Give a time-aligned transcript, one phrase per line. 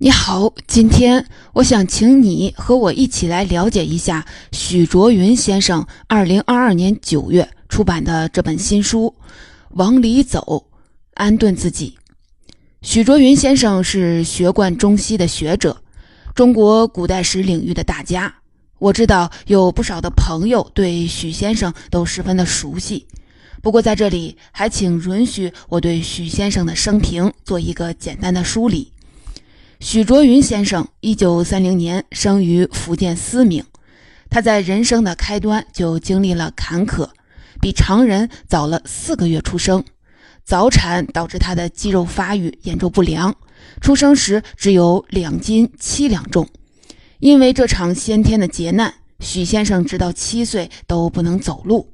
[0.00, 9.12] 你好，今天我想请你和我一起来了解一下许卓云先生二零二二年九月出版的这本新书
[9.70, 10.68] 《往里走，
[11.14, 11.98] 安顿自己》。
[12.80, 15.82] 许卓云先生是学贯中西的学者，
[16.32, 18.32] 中国古代史领域的大家。
[18.78, 23.08] 我知道有不少的朋友对许先生都十分的熟悉。
[23.60, 28.92] 不过在这里，还请允许我对许先生的生平做一个简单的梳理。
[29.80, 33.64] 许卓云先生，一九三零年生于福建思明。
[34.28, 37.08] 他在人生的开端就经历了坎坷，
[37.60, 39.84] 比常人早了四个月出生。
[40.44, 43.32] 早产导致他的肌肉发育严重不良，
[43.80, 46.48] 出生时只有两斤七两重。
[47.20, 51.92] 因为这场先天的劫难，许先生直到七岁都不能走路，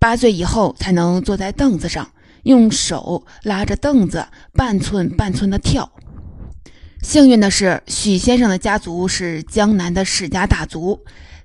[0.00, 2.10] 八岁以后才能坐在凳子上，
[2.42, 5.92] 用手拉着凳子半寸半寸的跳。
[7.02, 11.00] 幸运的是，许先生的家族是江南的世家大族，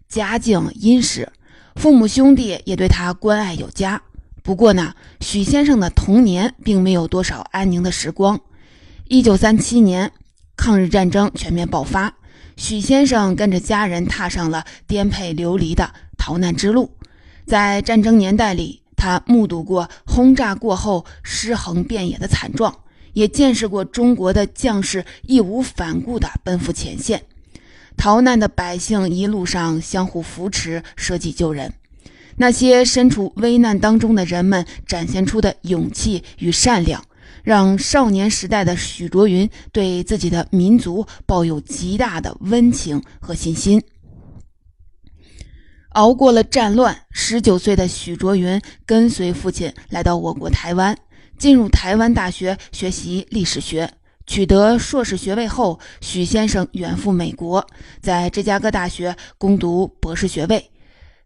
[0.09, 1.31] 家境殷实，
[1.75, 4.01] 父母兄弟也对他关爱有加。
[4.43, 8.39] 不过呢，许先生的童年并没有多少安宁的时光。
[9.07, 10.11] 一九三七年，
[10.57, 12.13] 抗日战争全面爆发，
[12.57, 16.91] 许先生跟着家人踏上了颠沛流离的逃难之路。
[17.47, 22.75] 在战争年代里，他目睹过轰炸过后尸横遍野的惨状。
[23.15, 27.23] 也见识过中国的将士义无反顾地奔赴前线，
[27.97, 31.73] 逃难的百姓一路上相互扶持，舍己救人。
[32.35, 37.01] 那些身处危难当中的人们展现出的勇气与善良，
[37.43, 43.81] 让少年时代的许卓云对自己的民族抱有极大的温情和信心。
[45.91, 50.97] 熬过了战乱，十九岁的许卓云跟随父亲来到我国台湾。
[51.37, 53.91] 进入台湾大学学习历史学，
[54.25, 57.67] 取得硕士学位后，许先生远赴美国，
[58.01, 60.71] 在芝加哥大学攻读博士学位。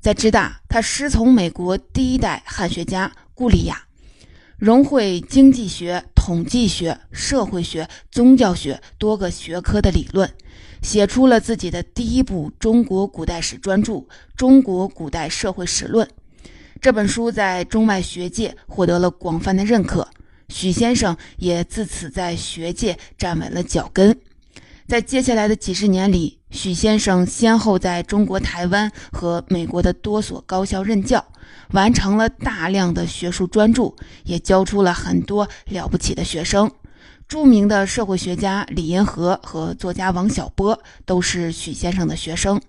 [0.02, 3.84] 在芝大，他师从美国第一代汉学家顾立雅，
[4.58, 10.30] 融汇经济学、统计学、社会学、宗教学多个学科的理论，
[10.82, 13.94] 写出了自己的第一部中国古代史专著
[14.36, 16.08] 《中国古代社会史论》。
[16.82, 20.08] 这本书在中外学界获得了广泛的认可，
[20.48, 24.18] 许先生也自此在学界站稳了脚跟。
[24.88, 31.24] 在接下来的几十年里，许先生先后在中国台湾和美国的多所高校任教，
[31.72, 36.72] 完成了大量的学术专著，也教出了很多了不起的学生。
[37.28, 42.60] 著名的社会学家李银河和作家王小波都是许先生的学生。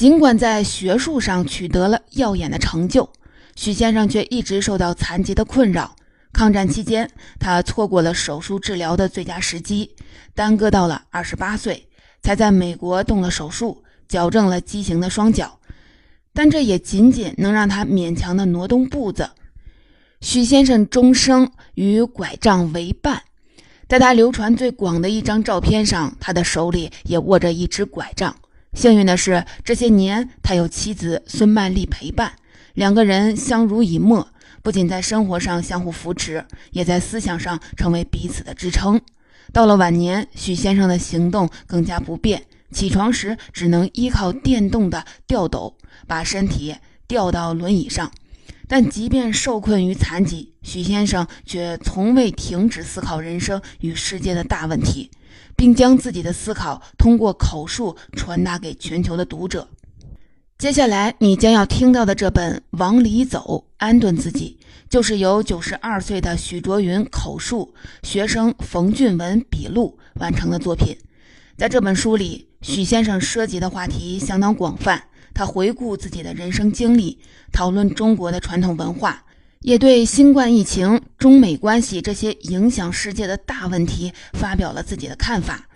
[0.00, 3.06] 尽管在学术上取得了耀眼的成就，
[3.54, 5.94] 许先生却一直受到残疾的困扰。
[6.32, 9.94] 抗战期间，他错过了手术治疗的最佳时机，
[10.34, 11.86] 耽搁到了二十八岁
[12.22, 15.58] 才在美国动了手术，矫正了畸形的双脚。
[16.32, 19.28] 但这也仅仅能让他勉强的挪动步子。
[20.22, 23.20] 许先生终生与拐杖为伴，
[23.86, 28.34] 在他流传最广的一张照片上，他的手里也握着一只拐杖。
[28.72, 32.32] 幸运的是，这些年他有妻子孙曼丽陪伴，
[32.74, 34.28] 两个人相濡以沫，
[34.62, 39.00] 不仅在生活上相互扶持，也在思想上成为彼此的支撑。
[39.52, 45.76] 到了晚年，许先生的行动更加不便，起床时只能依靠电动的吊斗
[46.06, 46.76] 把身体
[47.08, 48.12] 吊到轮椅上。
[48.68, 55.10] 但即便受困于残疾，许先生却从未停止思考人生与世界的大问题。
[55.60, 59.68] 并将自己的思考通过口述传达给全球的读者。
[60.56, 70.96] 接下来你将要听到的这本《往里走，安顿自己》，就是由九十二岁的许卓云口述，学生冯俊文笔录完成的作品。
[71.58, 77.18] 在这本书里，许先生涉及的话题相当广泛，他回顾自己的人生经历，
[77.52, 79.26] 讨论中国的传统文化。
[79.62, 85.68] 也对新冠疫情、中美关系这些影响世界的大问题发表了自己的看法。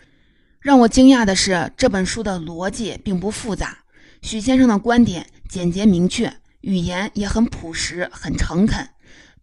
[0.58, 3.80] 让我惊讶的是，这本书的逻辑并不复杂，
[4.22, 6.32] 许先生的观点简洁明确，
[6.62, 8.88] 语言也很朴实、很诚恳。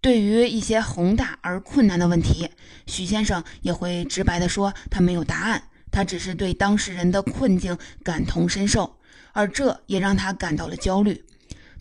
[0.01, 2.49] 对于一些宏大而困难的问题，
[2.87, 5.61] 许先生也会直白地说他没有答案，
[5.91, 8.97] 他只是对当事人的困境感同身受，
[9.33, 11.23] 而这也让他感到了焦虑。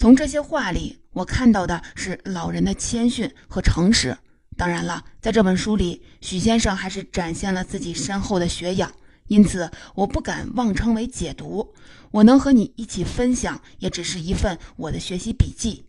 [0.00, 0.96] 从这些话里。
[1.12, 4.16] 我看到的是老人的谦逊和诚实。
[4.56, 8.90] 当然了，在这本书里，许先生还是展现了自己深厚的学养，
[9.26, 11.74] 因此我不敢妄称为解读。
[12.12, 15.84] 我能和你一起分享，也只是一份我的学习笔记。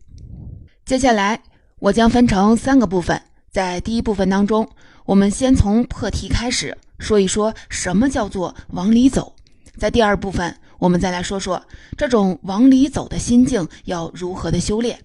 [0.83, 1.41] 接下来，
[1.79, 4.67] 我将分成三个部分，在第一部分当中，
[5.05, 9.33] 我们先从破题开始，说一说什么叫做往里走。
[9.77, 11.63] 在第二部分，我们再来说说
[11.95, 14.99] 这种往里走的心境要如何的修炼。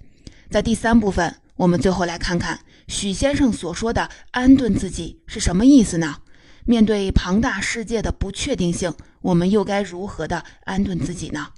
[0.49, 6.17] 在第三部分，我们最后来看看许先生所说的安顿自己是什么意思呢？
[6.65, 11.49] 面对庞大世界的不确定性，我们又该如何的安顿自己呢？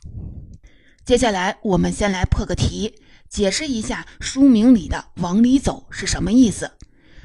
[1.04, 2.96] 接下来，我们先来破个题，
[3.28, 6.72] 解释一下书名里的“往里走”是什么意思。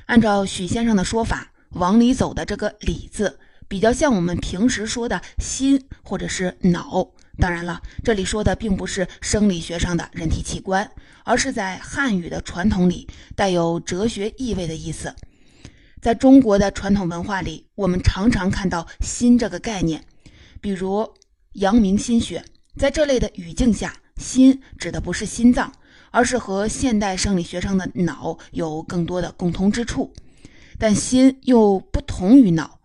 [0.05, 7.13] 按照许先生的说法，“往里走”的这个“里”字，比较像我们平时说的心或者是脑。
[7.39, 10.91] 当然了，这里说的并不是生理学上的人体器官，
[11.23, 15.15] 而是在汉语的传统里带有哲学意味的意思。
[15.99, 20.03] 在中国的传统文化里，我们常常看到“心”这个概念，
[20.61, 21.09] 比如
[21.53, 22.43] 阳明心学。
[22.77, 25.71] 在这类的语境下，心指的不是心脏，
[26.11, 30.13] 而是和现代生理学上的脑有更多的共同之处。
[30.77, 32.79] 但心又不同于脑，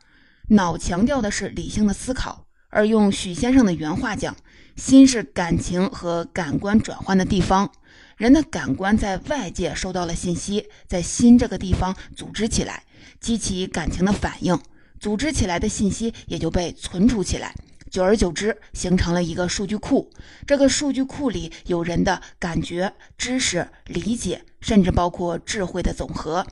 [0.48, 4.34] 脑强调的是理性的思考，而用许先生的原话讲，
[4.76, 7.70] 心是感情和感官转换的地方。
[8.16, 12.82] 人的感官在外界收到了信息，在心这个地方组织起来，
[13.20, 14.58] 激起感情的反应，
[14.98, 17.54] 组织起来的信息也就被存储起来。
[17.90, 20.10] 久而久之，形成了一个数据库。
[20.46, 26.46] 这个数据库里有人的感觉、知识、理解，甚至包括智慧的总和。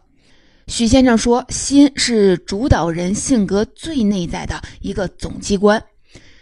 [0.68, 5.82] 许先生说：“心是主导人性格最内在的一个总机关。”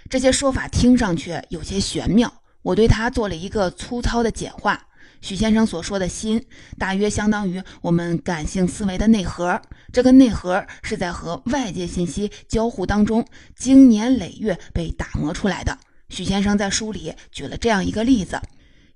[0.09, 2.33] 这些说法听上去有些玄妙，
[2.63, 4.83] 我对他做了一个粗糙的简化。
[5.21, 6.43] 许先生所说的心，
[6.79, 9.61] 大约相当于我们感性思维的内核。
[9.93, 15.79] 这个内核是在和外界信息交互当中，经年累月被打磨出来的。
[16.09, 18.41] 许先生在书里举了这样一个例子：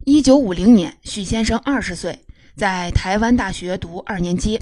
[0.06, 2.19] 一九五零年，许先生二十岁，
[2.56, 4.60] 在台湾大学读二年级，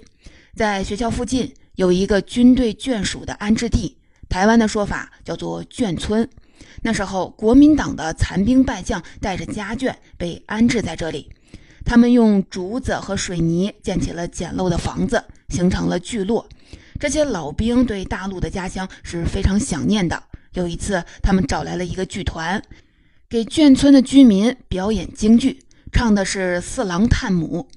[0.56, 3.94] 在学校附近有一个军队眷属的安置地，
[4.26, 6.26] 台湾的说法叫做眷村。
[6.80, 11.30] 那时候，国民党的残兵败将带着家眷被安置在这里。
[11.84, 16.48] 他们用竹子和水泥建起了简陋的房子，形成了聚落。
[16.98, 20.22] 这些老兵对大陆的家乡是非常想念的。
[20.54, 22.62] 有一次，他们找来了一个剧团，
[23.28, 25.58] 给眷村的居民表演京剧，
[25.92, 27.68] 唱的是《四郎探母》。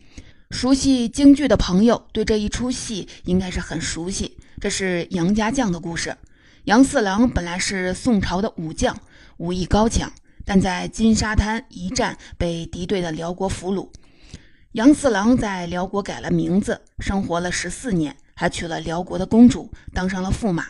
[0.49, 4.35] 熟悉京剧的朋友对这一出戏应该是很熟悉。
[4.59, 6.17] 这是杨家将的故事。
[6.63, 8.99] 杨四郎本来是宋朝的武将，
[9.37, 10.11] 武艺高强，
[10.45, 13.89] 但在金沙滩一战被敌对的辽国俘虏。
[14.71, 20.65] 杨四郎在辽国改了名字，生活了十四年，还娶了辽国的公主，当上了驸马。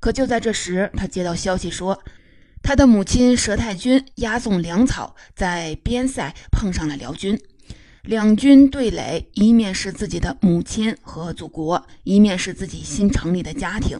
[0.00, 1.98] 可就在这时，他接到消息说，
[2.62, 7.38] 他的母亲佘太君押送粮草，在边塞碰上了辽军，
[8.04, 13.98] 两军对垒，一面是自己的母亲和祖国，一面是自己新成立的家庭。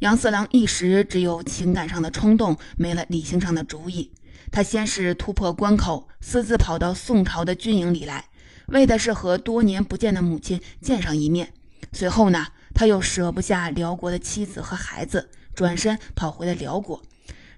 [0.00, 4.10] 杨四郎一时只有情感上的冲动，没了理性上的主意。
[4.50, 8.24] 他先是突破关口，私自跑到宋朝的军营里来。
[8.66, 11.52] 为的是和多年不见的母亲见上一面。
[11.92, 17.00] 随后呢，他又舍不下辽国的妻子和孩子，转身跑回了辽国。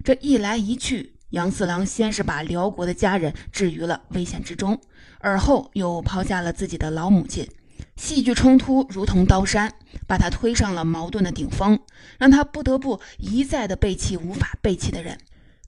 [0.03, 4.79] 这一来一去，杨四郎先是把辽国的家人置于了危险之中，
[5.19, 7.47] 而后又抛下了自己的老母亲。
[7.95, 9.73] 戏剧冲突如同刀山，
[10.07, 11.79] 把他推上了矛盾的顶峰，
[12.17, 15.17] 让他不得不一再的背弃无法背弃的人。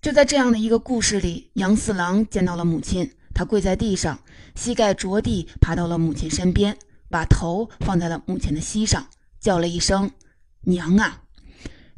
[0.01, 3.12] 就在这样的一个故事里，杨四郎见到了母亲。
[3.33, 4.19] 他跪在地上，
[4.55, 6.77] 膝盖着地，爬到了母亲身边，
[7.09, 9.07] 把头放在了母亲的膝上，
[9.39, 10.12] 叫了一声
[10.65, 11.21] “娘啊”。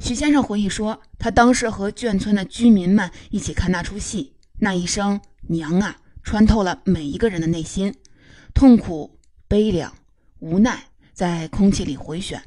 [0.00, 7.94] 许先生回忆说，他当时和眷村的居民们一起看那出戏，那一声“娘啊”穿透了每一个人的内心，
[8.54, 9.94] 痛苦、悲凉、
[10.40, 12.42] 无奈在空气里回旋。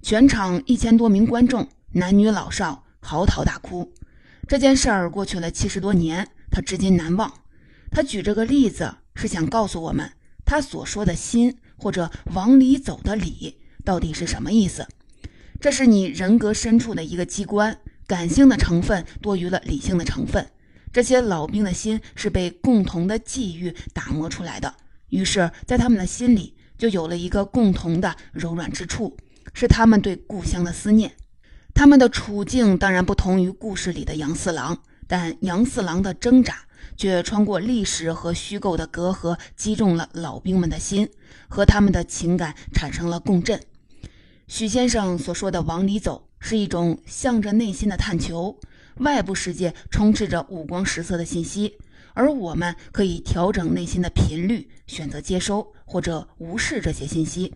[0.00, 3.92] 全场一千多名观众，男女老少嚎啕大哭。
[4.48, 7.32] 这件事儿过去了七十多年，他至今难忘。
[7.90, 10.12] 他举这个例子是想告诉我们，
[10.44, 14.86] 他所说的心或者往里走的里到底是什么意思？
[15.60, 20.46] 这是你人格深处的一个机关，感性的成分多于了理性的成分。
[20.92, 24.74] 这些老兵的心是被共同的际遇打磨出来的，
[25.08, 29.16] 于是，在他们的心里就有了一个共同的柔软之处，
[29.52, 31.12] 是他们对故乡的思念。
[31.74, 36.60] 他们的处境当然不同于故事里的杨四郎，但杨四郎的挣扎。
[36.96, 41.10] 却穿过历史和虚构的隔阂，击中了老兵们的心，
[41.46, 43.60] 和他们的情感产生了共振。
[44.48, 48.56] 许先生所说的“往里走”，是一种向着内心的探求。
[48.98, 51.76] 外部世界充斥着五光十色的信息，
[52.14, 57.52] 而我们可以调整内心的频率，选择接收或者无视这些信息。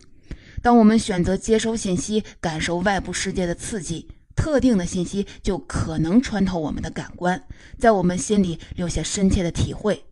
[0.61, 7.41] 当我们选择接收信息、感受外部世界的刺激，特定的信息就可能穿透我们的感官，
[7.79, 10.03] 在我们心里留下深切的体会。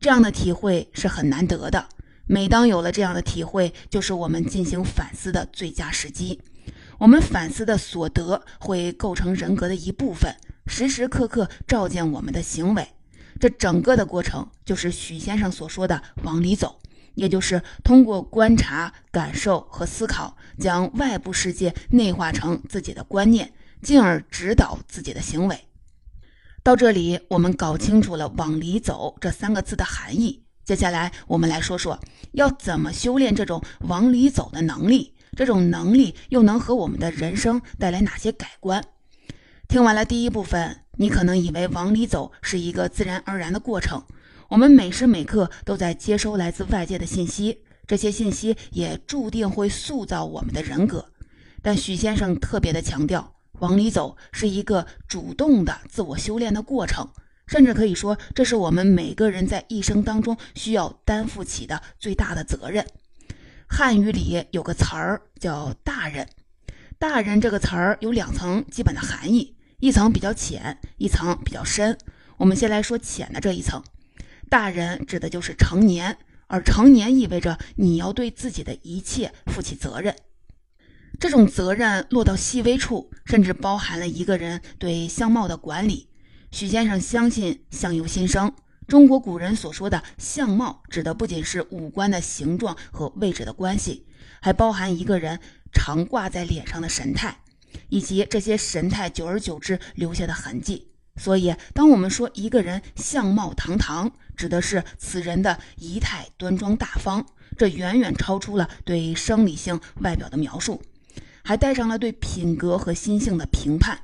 [0.00, 1.88] 这样的体会是很难得的。
[2.26, 6.40] 每当有了这样的体会，就是我们进行反思的最佳时机。
[6.98, 10.34] 我们反思的所得会构成人格的一部分，
[10.66, 12.88] 时时刻刻照见我们的行为。
[13.40, 16.78] 这整个的过程就是许先生所说的“往里走”，
[17.14, 23.52] 也就是通过观察、感受和思考，将外部世界内化成自己的观念，
[23.82, 25.66] 进而指导自己的行为。
[26.62, 30.43] 到这里，我们搞清楚了“往里走”这三个字的含义。
[30.64, 31.98] 接下来，我们来说说
[32.32, 35.14] 要怎么修炼这种往里走的能力。
[35.36, 38.84] 这种能力又能和我们的人生带来哪些改观？
[39.66, 44.04] 听完了第一部分，你可能以为往里走是一个自然而然的过程。
[44.48, 51.04] 我们每时每刻都在接收来自外界的信息，这些信息也注定会塑造我们的人格。
[51.60, 57.08] 但许先生特别的强调，往里走是一个主动的自我修炼的过程，
[57.46, 62.86] 甚至可以说，这是我们每个人在一生当中需要担负起的最大的责任。
[63.66, 66.28] 汉语里有个词儿叫“大人
[66.98, 71.98] ”，“大人”这个词儿有两层基本的含义，一层比较浅，一层比较深。
[72.36, 73.82] 我们先来说浅的这一层
[74.48, 80.14] ，“大人”指的就是成年，而成年意味着你要对自己的一切负起责任。
[81.18, 86.08] 这种责任落到细微处，甚至包含了一个人对相貌的管理。
[86.54, 88.54] 许先生相信相由心生。
[88.86, 94.06] 中国古人所说的相貌，指的不仅是五官的形状和位置的关系，
[94.40, 95.40] 还包含一个人
[95.72, 97.38] 常挂在脸上的神态，
[97.88, 100.92] 以及这些神态久而久之留下的痕迹。
[101.16, 107.26] 所以，当我们说一个人相貌堂堂，指的是此人的仪态端庄大方，
[107.58, 110.80] 这远远超出了对生理性外表的描述，
[111.42, 113.98] 还带上了对品格和心性的评判。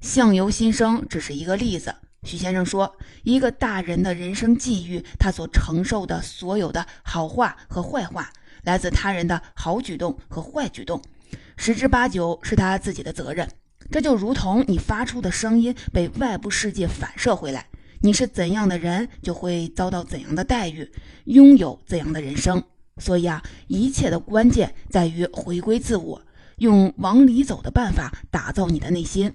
[0.00, 1.94] 相由心生只是一个例子。
[2.22, 8.30] 许先生说：“一个大人的人生际遇，他所承受的所有的好话和坏话，
[8.62, 11.02] 来自他人的好举动和坏举动，
[11.56, 13.48] 十之八九是他自己的责任。
[13.90, 17.66] 这就如同你发出的声音被外部世界反射回来，
[18.00, 20.90] 你是怎样的人，就会遭到怎样的待遇，
[21.24, 22.62] 拥有怎样的人生。
[22.98, 26.22] 所以啊，一切的关键在于回归自我，
[26.58, 29.32] 用往里走的办法打造你的内心。”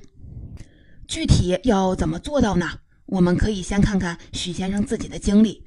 [1.07, 2.69] 具体要怎么做到呢？
[3.05, 5.63] 我们可以先看看许先生自己的经历。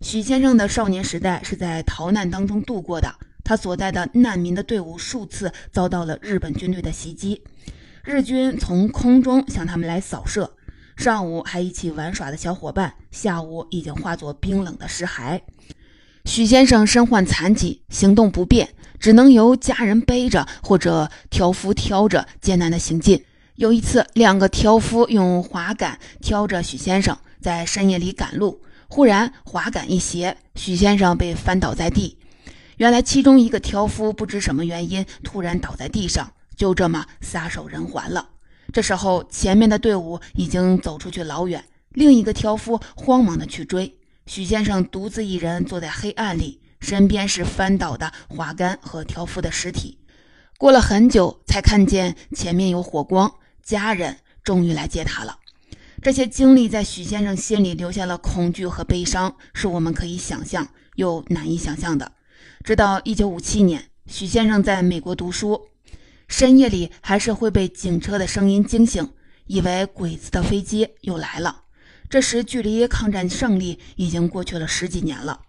[0.00, 3.10] 许先生的少年时代是在逃难当中度过的，
[3.42, 7.42] 他所在的难民的队伍数次遭到了日本军队的袭击，
[8.04, 10.54] 日军从空中向他们来扫射。
[10.96, 15.40] 上午还一起玩耍的小伙伴，下午已经化作冰冷的尸骸。
[16.26, 18.68] 许先生身患残疾，行动不便，
[19.00, 23.24] 只能由家人背着或者挑夫挑着艰难的行进。
[23.56, 32.18] 有一次，两个挑夫用滑杆挑着许先生在深夜里赶路，忽然滑杆一斜，许先生被翻倒在地。
[32.78, 38.30] 原来，其中一个挑夫不知什么原因突然倒在地上，就这么撒手人寰了。
[38.72, 43.96] 这时候，前面的队伍已经走出去老远，另一个挑夫慌忙的去追，
[44.26, 49.98] 许先生独自一人坐在黑暗里，身边是翻倒的滑杆和挑夫的尸体。
[50.58, 53.32] 过了很久，才看见前面有火光。
[53.64, 55.38] 家人终于来接他了。
[56.02, 62.12] 这些经历在许先生心里留下了恐惧和悲伤，是我们可以想象又难以想象的。
[62.62, 65.68] 直到1957年，许先生在美国读书，
[66.28, 69.12] 深夜里还是会被警车的声音惊醒，
[69.46, 71.62] 以为鬼子的飞机又来了。
[72.10, 75.40] 这时，距离抗战胜利已经过去了十几年了。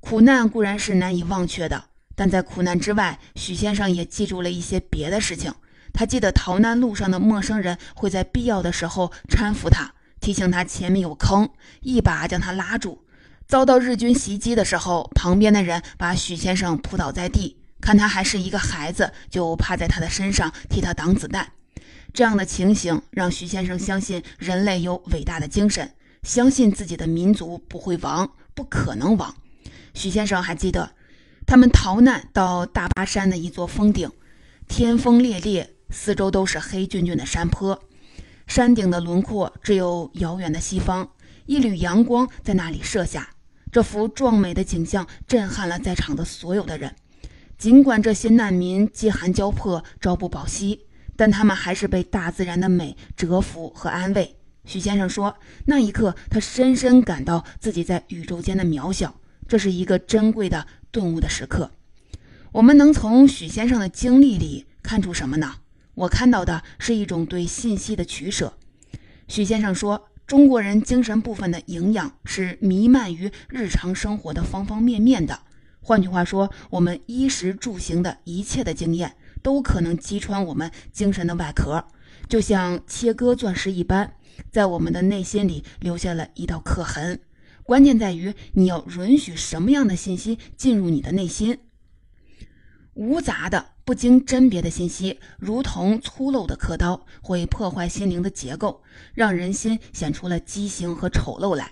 [0.00, 5.52] 苦难固然是难以忘却的，但在苦难之外，许先生也记住了一些别的事情。
[5.96, 11.48] 他记得逃难路上的陌生人会在必要的时候搀扶他，提醒他前面有坑，
[11.80, 13.02] 一把将他拉住。
[13.48, 21.52] 遭到日军袭击的时候，旁边的人把许先生扑倒在地，看他还是一个孩子，就趴在他的身上替他挡子弹。
[22.12, 29.34] 这样的情形让许先生相信人类有伟大的精神，相信自己的民族不会亡，不可能亡。
[29.94, 30.90] 许先生还记得，
[31.46, 34.10] 他们逃难到大巴山的一座峰顶，
[34.68, 35.75] 天风烈烈。
[35.90, 37.80] 四周都是黑峻峻的山坡，
[38.46, 41.08] 山顶的轮廓只有遥远的西方，
[41.46, 43.30] 一缕阳光在那里射下。
[43.72, 46.94] 这幅壮美的景象震撼了在场的所有的人。
[47.58, 54.36] 尽管这些难民饥寒交迫、朝不保夕，但他们还是被大自然的美折服和安慰。
[54.64, 59.14] 许先生说：“那一刻，他深深感到自己在宇宙间的渺小，
[59.46, 61.70] 这是一个珍贵的顿悟的时刻。”
[62.52, 65.54] 我们能从许先生的经历里看出什么呢？
[65.96, 68.52] 我看到的是一种对信息的取舍。
[69.28, 75.40] 许先生说，中国人精神部分的营养是弥漫于日常生活的方方面面的。
[75.80, 81.84] 换句话说，我们衣食住行的一切的经验，都可能击穿我们精神的外壳，
[82.28, 84.12] 就像切割钻石一般，
[84.50, 87.20] 在我们的内心里留下了一道刻痕。
[87.62, 91.58] 关键在于你要允许什么样的信息进入你的内心。
[92.96, 101.66] 无杂的、不经甄别的信息，如同粗陋的刻刀，会破坏心灵的结构，让人心显出了畸形和丑陋来；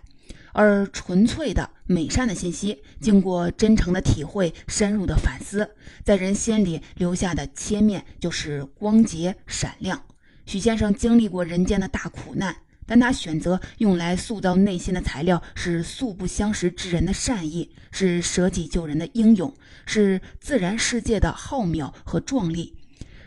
[0.52, 5.70] 而纯粹的、美善的信息，经过真诚的体会、深入的反思，
[6.04, 10.04] 在人心里留下的切面就是光洁闪亮。
[10.44, 12.54] 许先生经历过人间的大苦难。
[12.86, 19.54] 但他选择用来塑造内心的材料是素不相识之人的善意，是舍己救人的英勇，
[19.86, 22.76] 是自然世界的浩渺和壮丽。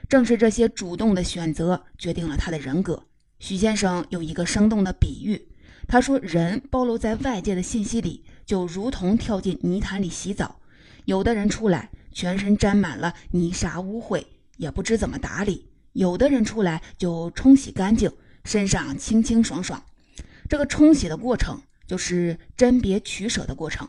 [0.07, 3.03] 正是这些主动的选择，决定了他的人格。
[3.39, 5.47] 许先生有一个生动的比喻，
[5.87, 10.59] 他说：“人暴露在外界的信息里，就如同跳进泥潭里洗澡。
[11.05, 14.23] 有的人出来，全身沾满了泥沙污秽，
[14.57, 18.11] 也不知怎么打理；有的人出来，就冲洗干净。”
[18.47, 19.83] 身上清清爽爽，
[20.47, 23.85] 这个冲洗的过程就是甄别取舍的过程。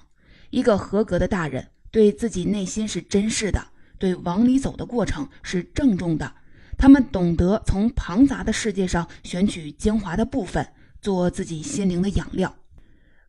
[0.50, 3.69] 一个合格的大人对自己内心是珍视的，
[4.00, 6.35] 对往里走的过程是郑重的。
[6.77, 10.67] 他们懂得从庞杂的世界上选取精华的部分，
[11.00, 12.57] 做自己心灵的养料。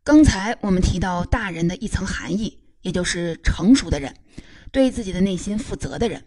[0.03, 4.15] 刚才我们提到大人的一层含义，也就是成熟的人，
[4.71, 6.23] 对自己的内心负责的人。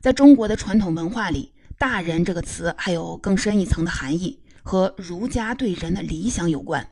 [0.00, 4.38] 在中国的传统文化里，“大人”这个词还有更深一层的含义。
[4.64, 6.90] 和儒家对人的理想有关。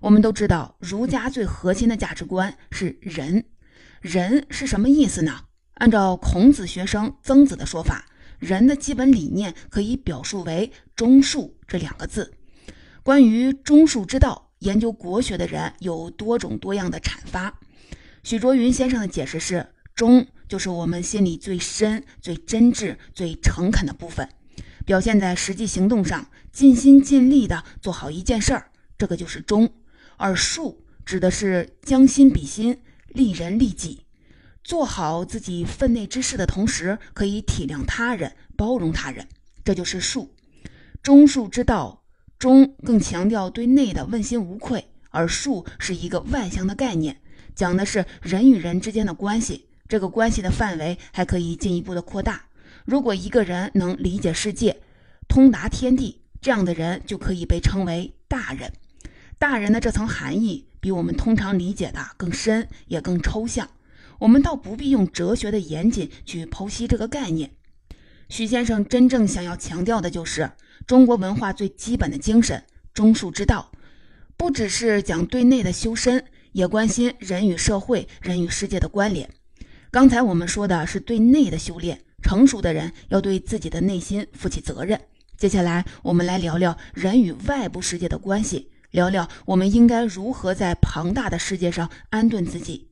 [0.00, 3.44] 我们都知道，儒家最核心的价值观是仁。
[4.00, 5.40] 仁是什么意思呢？
[5.74, 8.06] 按照孔子学生曾子的说法，
[8.38, 12.32] 仁的基本理念可以表述为“忠恕”这两个字。
[13.02, 17.58] 关于忠恕之道，研究国学的人有多种多样的阐发。
[18.22, 24.28] 许卓云先生的解释是：忠就是我们心里最深、最真挚、最诚恳的部分。
[24.84, 29.68] 表现在实际行动上，尽心尽力地做好一件事儿，这个就是忠；
[30.16, 34.02] 而恕指的是将心比心，利人利己，
[34.62, 39.26] 做好自己分内之事的同时，可以体谅他人，包容他人，
[39.64, 40.28] 这就是恕。
[41.02, 42.04] 忠恕之道，
[42.38, 47.20] 忠更强调对内的问心无愧，而恕是一个外向的概念，
[47.54, 52.44] 讲的是人与人之间的关系，这个关系的范围还可以进一步的扩大。
[52.84, 54.80] 如果一个人能理解世界，
[55.26, 58.72] 通达天地，这样的人就可以被称为大人。
[59.38, 63.68] 大人的这层含义比我们通常理解的更深，也更抽象。
[64.18, 67.50] 我们倒不必用哲学的严谨去剖析这个概念。
[68.28, 70.52] 许先生真正想要强调的就是
[70.86, 72.62] 中国文化最基本的精神——
[72.94, 73.72] 忠恕之道，
[74.36, 79.28] 不只是讲对内的修身，也关心人与社会、人与世界的关联。
[79.90, 82.02] 刚才我们说的是对内的修炼。
[82.22, 85.00] 成熟的人要对自己的内心负起责任。
[85.40, 92.86] 接下来，我们来聊聊人与外部世界的关系，聊聊我们应该如何在庞大的世界上安顿自己。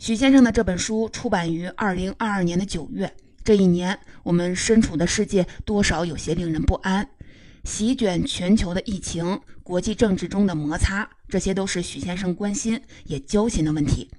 [0.00, 3.14] 许先生的这本书出版于二零二二年的九月。
[3.44, 7.08] 这一年，我们身处的世界多少有些令人不安，
[7.62, 14.10] 席卷全球的疫情，国际政治中的摩擦，这些都是许先生关心也揪心的问题。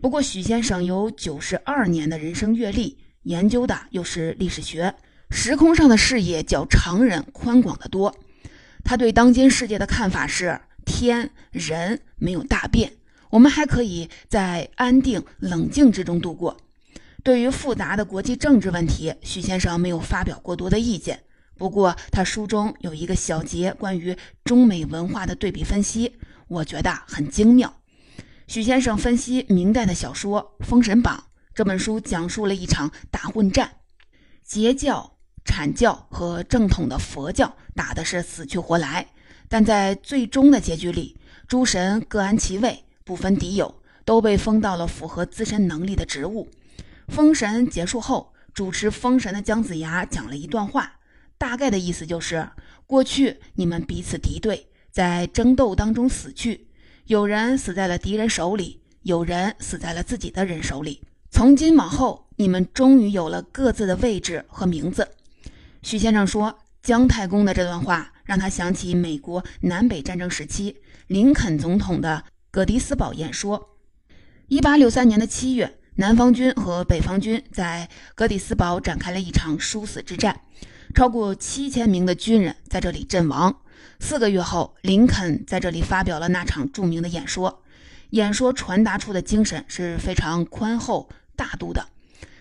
[0.00, 2.96] 不过，许先生有九十二年的人生阅历。
[3.24, 4.92] 研究的又是历史学，
[5.34, 8.14] 时空上的视野较常人宽广得多。
[8.84, 12.92] 他对当今世界的看法是：天人没有大变，
[13.30, 16.58] 我们还可以在安定冷静之中度过。
[17.24, 21.22] 对于复杂的国际政治问题，许先生没有发表过多的意见。
[21.56, 26.16] 不过，他书中有一个小节关于中美文化的对比分析，
[26.46, 27.74] 我觉得很精妙。
[28.46, 31.24] 许先生分析明代的小说《封神榜》。
[31.54, 33.70] 这本书讲述了一场大混战，
[34.42, 39.06] 截教、阐教和正统的佛教打的是死去活来，
[39.48, 41.16] 但在最终的结局里，
[41.48, 43.74] 诸神各安其位，不分敌友，
[44.04, 46.48] 都被封到了符合自身能力的职务。
[47.08, 50.92] 封神结束后，主持封神的姜子牙讲了一段话，
[51.36, 52.48] 大概的意思就是：
[52.86, 56.68] 过去你们彼此敌对，在争斗当中死去，
[57.06, 61.02] 有人死在了敌人手里，有人死在了自己的人手里。
[61.30, 65.08] 从今往后，你们终于有了各自的位置和名字。
[65.82, 70.76] 徐先生说，姜太公的这段话让他想起美国南北战争时期
[71.08, 73.76] 林肯总统的葛迪斯堡演说。
[74.46, 80.42] 一八六三年的七月，南方军和北方军在葛底斯堡展开了一场殊死之战，
[80.94, 83.60] 超过七千名的军人在这里阵亡。
[83.98, 87.64] 四个月后，林肯在这里发表了那场著名的演说，
[88.10, 91.88] 演说传达出的精神是非常宽厚大度的，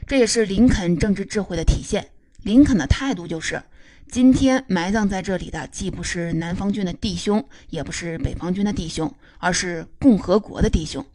[0.06, 2.12] 这也是林肯政治智慧的体现。
[2.44, 3.62] 林肯的态度就是：
[4.10, 11.06] 今天埋葬在这里的既不是南方军的弟兄，也不是北方军的弟兄，而是共和国的弟兄。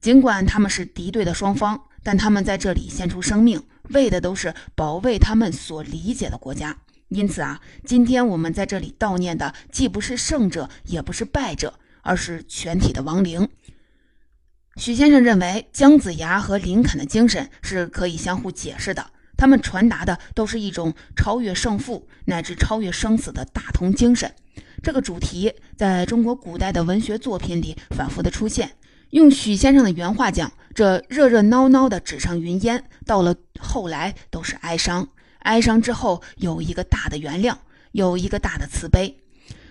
[0.00, 6.76] 尽管他们是敌对的双方，但他们在这里献出生命，为的都是保卫他们所理解的国家。
[7.08, 13.48] 因此啊，今天我们在这里悼念的，既不是胜者，也不是败者，而是全体的亡灵。
[14.76, 24.30] 许先生认为，姜子牙和林肯的精神是可以相互解释的，他们传达的都是一种超越胜负乃至超越生死的大同精神。
[24.82, 28.72] 这个主题在中国古代的文学作品里反复的出现。
[29.10, 35.08] 用许先生的原话讲，这热热闹闹的纸上云烟，到了后来都是哀伤。
[35.38, 37.56] 哀伤之后有一个大的原谅，
[37.92, 39.20] 有一个大的慈悲。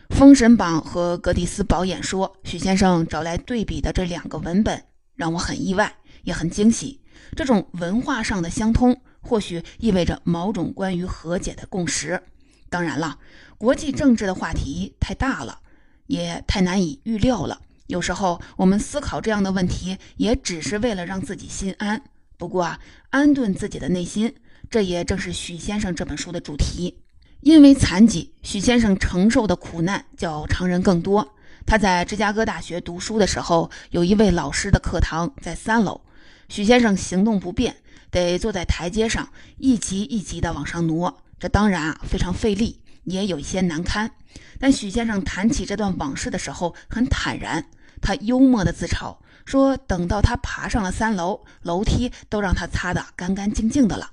[0.16, 7.02] 《封神榜》和《格迪斯堡演说》，许先生找来对比的这两个文本，让我很意外，也很惊喜。
[7.36, 12.24] 这种文化上的相通，或许意味着某种关于和解的共识。
[12.70, 13.20] 当然了，
[13.58, 15.60] 国际政治的话题太大了，
[16.06, 17.62] 也太难以预料了。
[17.88, 22.02] 有时候我们思考这样的问题，也只是为了让自己心安。
[22.38, 24.34] 不过啊，安顿自己的内心，
[24.70, 26.98] 这也正是许先生这本书的主题。
[27.42, 31.36] 因为残疾，许先生承受的苦难较常人更多。
[31.66, 36.02] 他在芝加哥大学读书的时候，有一位老师的课堂在三楼，
[36.50, 37.76] 许先生行动不便，
[38.12, 41.24] 得坐在台阶上，一级一级地往上挪。
[41.40, 44.12] 这当然啊，非常费力，也有一些难堪。
[44.60, 47.66] 但许先生谈起这段往事的时候，很坦然。
[48.02, 54.12] 他幽默地自嘲说：“等到他爬上了三楼，楼梯都让他擦得干干净净的了。”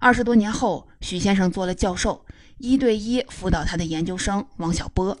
[0.00, 2.24] 二十多年后，许先生做了教授，
[2.58, 5.16] 一对一辅导他的研究生王小波。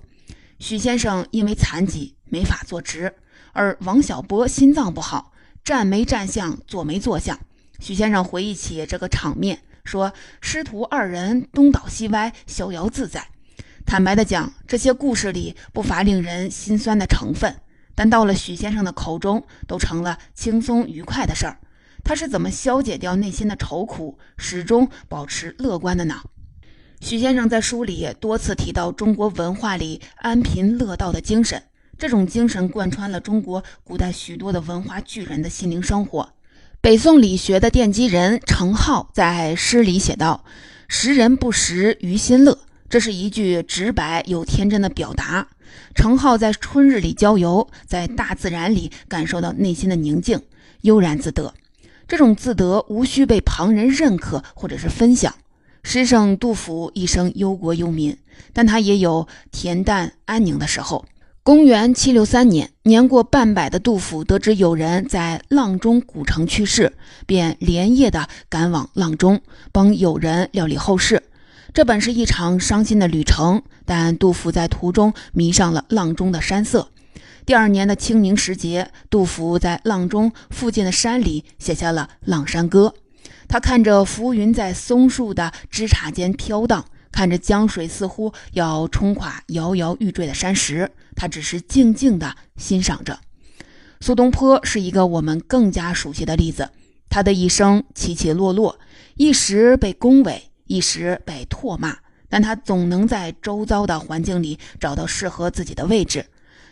[0.58, 3.14] 许先生因为残疾没法坐直，
[3.52, 7.38] 而王小波心脏不好，站没站相，坐没坐相。
[7.80, 13.26] 许先生回忆起这个场面，说：“师徒二人东倒西歪，逍遥自在。”
[13.86, 17.56] 坦白的讲，这些故事里不乏令人心酸的成分。
[17.94, 21.58] 但到了许先生的口中，都成了轻松愉快的事儿。
[22.04, 26.22] 他是怎么消解掉内心的愁苦，始终保持乐观的呢？
[27.00, 31.62] 许先生在书里多次提到中国文化里安贫乐道的精神，
[31.98, 36.32] 这种精神贯穿了中国古代许多的文化巨人的心灵生活。
[36.82, 40.42] 北宋理学的奠基人程颢在诗里写道
[40.88, 45.46] ：“识人不识于心乐。”这是一句直白又天真的表达。
[45.94, 50.40] 程颢在春日里郊游，在大自然里感受到内心的宁静，
[50.80, 51.52] 悠然自得。
[52.08, 55.34] 这种自得无需被旁人认可或者是分享。
[55.82, 58.16] 诗圣杜甫一生忧国忧民，
[58.54, 61.04] 但他也有恬淡安宁的时候。
[61.42, 66.92] 公元七六三年，年过半百的杜甫得知有人在阆中古城去世，
[67.26, 69.40] 便连夜的赶往阆中，
[69.72, 71.22] 帮友人料理后事。
[71.72, 76.90] 这本是一场伤心的旅程，但杜甫在途中迷上了阆中的山色。
[77.46, 82.94] 第二年的清明时节，杜甫在阆中附近的山里写下了《阆山歌》。
[83.48, 93.18] 他看着浮云在松树的枝杈间飘荡，看着江水似乎要冲垮摇摇欲坠的山石，他只是静静地欣赏着。
[94.00, 96.70] 苏东坡是一个我们更加熟悉的例子，
[97.08, 98.78] 他的一生起起落落，
[99.16, 100.46] 一时被恭维。
[100.70, 101.96] 一时被唾骂，
[102.28, 106.26] 但他总能在周遭的环境里找到适合自己的位置。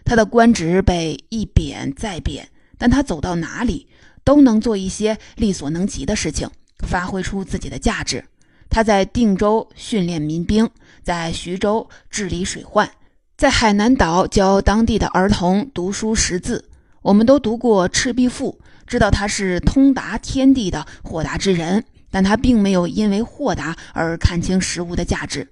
[0.04, 2.48] 他的官职被一贬再贬，
[2.78, 3.88] 但他走到哪里
[4.22, 6.48] 都能做一些力所能及的事情，
[6.86, 8.24] 发挥出自己的价值。
[8.70, 10.68] 他在定州训练民兵，
[11.02, 12.90] 在徐州治理水患，
[13.36, 16.64] 在海南岛教当地的儿童读书识字。
[17.02, 21.84] 我们都读过《赤壁赋》，知道他是通达天地的豁达之人。
[22.10, 25.46] 但他并没有因为豁达而看清事物的价值，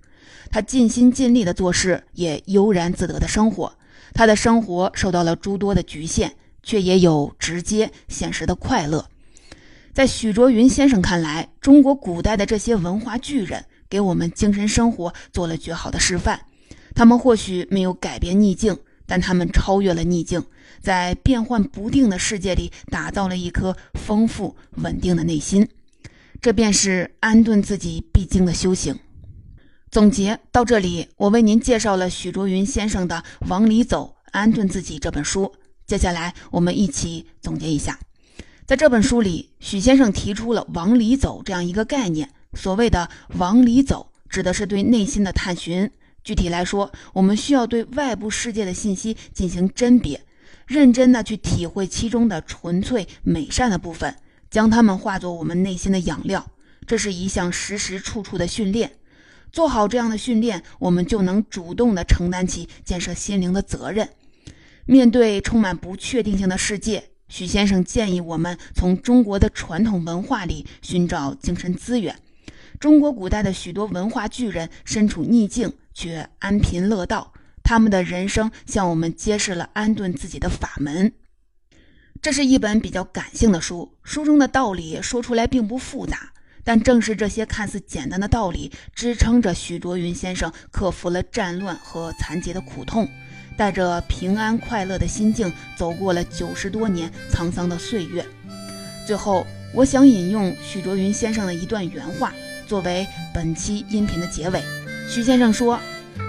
[0.51, 3.71] 他尽心尽力的做事，也悠然自得的生活。
[4.15, 9.07] 他的生活受到了诸多的局限，却也有直接现实的快乐。
[9.97, 16.39] 在许卓云先生看来，中国古代的这些文化巨人给我们精神生活做了绝好的示范。
[16.95, 20.45] 他们或许没有改变逆境，但他们超越了逆境，
[20.83, 25.67] 在变幻不定的世界里打造了一颗丰富稳定的内心。
[26.43, 28.99] 这便是安顿自己必经的修行。
[29.91, 35.55] 总结到这里，我为您介绍了许卓云先生的《往里走，安顿自己》这本书。
[35.87, 37.99] 接下来，我们一起总结一下：
[38.67, 42.29] 在这本书里，许先生提出了“往里走”这样一个概念。
[42.55, 45.89] 所谓的“往里走”，指的是对内心的探寻。
[46.25, 50.21] 具体来说，我们需要对外部世界的信息进行甄别，
[50.67, 54.17] 认真的去体会其中的纯粹美善的部分，
[54.51, 56.45] 将它们化作我们内心的养料。
[56.89, 58.91] 这是一项时时处处的训练。
[59.53, 64.09] 做好这样的训练，我们就能主动地承担起建设心灵的责任。
[64.87, 72.17] 面对充满不确定性的世界，许先生建议我们从中国的传统文化里寻找精神资源。
[72.79, 81.13] 中国古代的许多文化巨人身处逆境却安贫乐道，他们的人生向我们揭示了安顿自己的法门。
[82.23, 86.33] 这是一本比较感性的书，书中的道理说出来并不复杂。
[86.65, 93.09] 但正是这些看似简单的道理，支撑着许卓云先生克服了战乱和残疾的苦痛，
[93.57, 98.25] 带着平安快乐的心境走过了九十多年沧桑的岁月。
[99.07, 102.33] 最后，我想引用许卓云先生的一段原话，
[102.67, 104.63] 作为本期音频的结尾。
[105.09, 105.81] 许先生说：“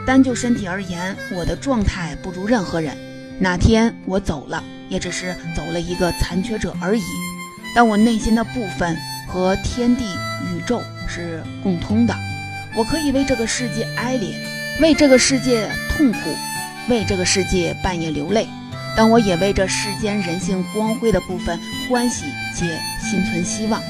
[0.06, 2.96] 单就身体而言，我的状态不如任何人。
[3.40, 7.04] 哪天我走了，也只是走了一个残缺者而已。
[7.76, 8.98] 但我内心的部分。”
[9.30, 12.16] 和天地宇宙是共通的，
[12.78, 14.34] 我可以为这个世界哀怜，
[14.82, 16.18] 为这个世界痛苦，
[16.90, 18.48] 为这个世界半夜流泪，
[18.96, 22.66] 但我也为这世间人性光辉的部分欢喜且
[23.00, 23.82] 心存希望。